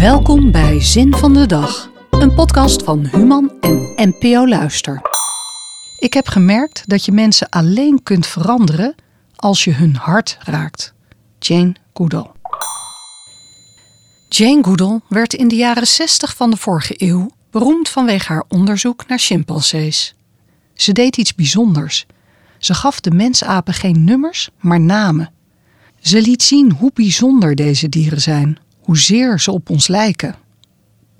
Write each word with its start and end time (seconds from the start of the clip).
Welkom 0.00 0.50
bij 0.50 0.80
Zin 0.80 1.14
van 1.14 1.34
de 1.34 1.46
Dag, 1.46 1.90
een 2.10 2.34
podcast 2.34 2.82
van 2.82 3.06
Human 3.06 3.52
en 3.60 3.92
NPO 3.96 4.48
Luister. 4.48 5.00
Ik 5.98 6.12
heb 6.12 6.28
gemerkt 6.28 6.88
dat 6.88 7.04
je 7.04 7.12
mensen 7.12 7.48
alleen 7.48 8.02
kunt 8.02 8.26
veranderen 8.26 8.94
als 9.36 9.64
je 9.64 9.72
hun 9.72 9.96
hart 9.96 10.38
raakt. 10.40 10.94
Jane 11.38 11.74
Goodall. 11.94 12.30
Jane 14.28 14.64
Goodall 14.64 15.00
werd 15.08 15.34
in 15.34 15.48
de 15.48 15.56
jaren 15.56 15.86
60 15.86 16.36
van 16.36 16.50
de 16.50 16.56
vorige 16.56 16.94
eeuw 16.96 17.30
beroemd 17.50 17.88
vanwege 17.88 18.32
haar 18.32 18.44
onderzoek 18.48 19.06
naar 19.08 19.18
chimpansees. 19.18 20.14
Ze 20.74 20.92
deed 20.92 21.16
iets 21.16 21.34
bijzonders. 21.34 22.06
Ze 22.58 22.74
gaf 22.74 23.00
de 23.00 23.10
mensapen 23.10 23.74
geen 23.74 24.04
nummers, 24.04 24.50
maar 24.60 24.80
namen. 24.80 25.32
Ze 26.00 26.20
liet 26.20 26.42
zien 26.42 26.72
hoe 26.72 26.90
bijzonder 26.94 27.54
deze 27.54 27.88
dieren 27.88 28.20
zijn, 28.20 28.58
hoezeer 28.90 29.40
ze 29.40 29.52
op 29.52 29.70
ons 29.70 29.88
lijken. 29.88 30.34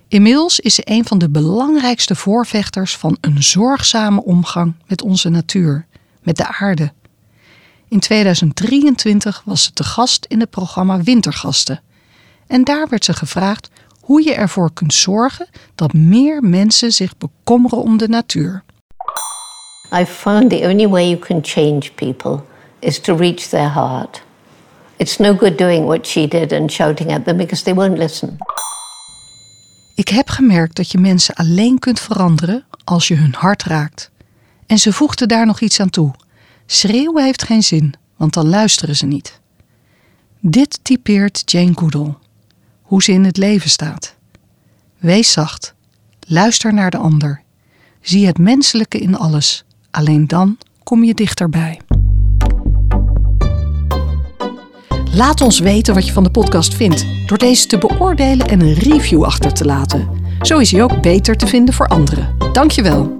Inmiddels 0.09 0.61
is 0.61 0.75
ze 0.75 0.83
een 0.85 1.05
van 1.05 1.19
de 1.19 1.29
belangrijkste 1.29 2.15
voorvechters 2.15 2.97
van 2.97 3.17
een 3.21 3.43
zorgzame 3.43 4.25
omgang 4.25 4.75
met 4.87 5.03
onze 5.03 5.29
natuur, 5.29 5.87
met 6.23 6.37
de 6.37 6.47
aarde. 6.47 6.93
In 7.89 8.01
2023 8.01 9.43
was 9.45 9.65
ze 9.65 9.73
te 9.73 9.85
gast 9.85 10.25
in 10.25 10.41
het 10.41 10.51
programma 10.51 11.03
Wintergasten. 11.03 11.81
En 12.47 12.65
daar 12.65 12.89
werd 12.89 13.05
ze 13.05 13.13
gevraagd 13.13 13.71
hoe 14.01 14.25
je 14.25 14.35
ervoor 14.35 14.73
kunt 14.73 14.95
zorgen 14.95 15.49
dat 15.75 15.93
meer 15.93 16.43
mensen 16.43 16.93
zich 16.93 17.17
bekommeren 17.17 17.83
om 17.83 17.97
de 17.97 18.09
natuur. 18.09 18.63
I 20.01 20.05
found 20.05 20.51
the 20.51 20.61
only 20.61 20.89
way 20.89 21.09
you 21.09 21.19
can 21.19 21.39
change 21.43 21.91
people 21.95 22.41
is 22.79 23.01
to 23.01 23.17
reach 23.17 23.41
their 23.41 23.73
heart. 23.73 24.29
It's 25.01 25.17
no 25.17 25.37
good 25.37 25.59
doing 25.59 25.87
what 25.87 26.07
she 26.07 26.29
did 26.29 26.53
and 26.53 26.73
shouting 26.73 27.13
at 27.13 27.25
them 27.25 27.37
because 27.37 27.63
they 27.63 27.75
won't 27.75 27.99
listen. 27.99 28.37
Ik 29.95 30.09
heb 30.09 30.29
gemerkt 30.29 30.77
dat 30.77 30.91
je 30.91 30.99
mensen 30.99 31.35
alleen 31.35 31.79
kunt 31.79 32.01
veranderen 32.01 32.65
als 32.85 33.09
je 33.09 33.15
hun 33.15 33.35
hart 33.35 33.63
raakt. 33.63 34.11
En 34.67 34.79
ze 34.79 34.93
voegde 34.93 35.27
daar 35.27 35.47
nog 35.47 35.61
iets 35.61 35.81
aan 35.81 35.91
toe. 35.91 36.15
Schreeuwen 36.67 37.25
heeft 37.25 37.43
geen 37.43 37.63
zin, 37.63 37.95
want 38.17 38.35
dan 38.35 38.49
luisteren 38.49 38.97
ze 38.97 39.07
niet. 39.07 39.41
Dit 40.41 40.79
typeert 40.83 41.43
Jane 41.51 41.73
Goodall. 41.75 42.15
Hoe 42.83 43.03
ze 43.03 43.13
in 43.13 43.25
het 43.25 43.37
leven 43.37 43.71
staat. 43.71 44.15
Wees 44.99 45.33
zacht. 45.33 45.75
Luister 46.27 46.75
naar 46.75 46.91
de 46.91 46.99
ander. 46.99 47.43
Zie 48.01 48.27
het 48.27 48.39
menselijke 48.39 48.99
in 48.99 49.17
alles. 49.17 49.65
Alleen 49.91 50.27
dan 50.27 50.59
kom 50.83 51.05
je 51.05 51.15
dichterbij. 51.15 51.81
Laat 55.13 55.41
ons 55.41 55.59
weten 55.59 55.95
wat 55.95 56.07
je 56.07 56.13
van 56.13 56.23
de 56.23 56.31
podcast 56.31 56.75
vindt 56.75 57.07
door 57.27 57.39
deze 57.39 57.67
te 57.67 57.79
beoordelen 57.79 58.47
en 58.47 58.61
een 58.61 58.75
review 58.75 59.25
achter 59.25 59.53
te 59.53 59.65
laten. 59.65 60.09
Zo 60.41 60.59
is 60.59 60.73
hij 60.73 60.83
ook 60.83 61.03
beter 61.03 61.37
te 61.37 61.47
vinden 61.47 61.75
voor 61.75 61.87
anderen. 61.87 62.37
Dankjewel. 62.53 63.20